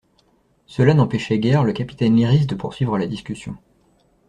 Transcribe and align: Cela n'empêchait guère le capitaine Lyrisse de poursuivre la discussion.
Cela 0.65 0.95
n'empêchait 0.95 1.37
guère 1.37 1.63
le 1.63 1.73
capitaine 1.73 2.15
Lyrisse 2.15 2.47
de 2.47 2.55
poursuivre 2.55 2.97
la 2.97 3.05
discussion. 3.05 3.55